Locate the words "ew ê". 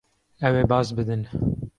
0.47-0.63